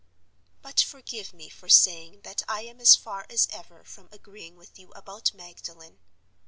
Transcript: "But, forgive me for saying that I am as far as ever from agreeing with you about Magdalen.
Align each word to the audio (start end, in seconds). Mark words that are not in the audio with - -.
"But, 0.63 0.79
forgive 0.79 1.31
me 1.31 1.47
for 1.47 1.69
saying 1.69 2.21
that 2.21 2.41
I 2.47 2.61
am 2.63 2.81
as 2.81 2.95
far 2.95 3.27
as 3.29 3.47
ever 3.51 3.83
from 3.83 4.09
agreeing 4.11 4.55
with 4.57 4.79
you 4.79 4.91
about 4.93 5.31
Magdalen. 5.35 5.99